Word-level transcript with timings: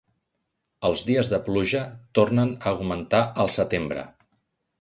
Els 0.89 1.03
dies 1.09 1.29
de 1.33 1.39
pluja 1.49 1.83
tornen 2.21 2.57
a 2.65 2.75
augmentar 2.75 3.23
al 3.45 3.55
setembre. 3.61 4.09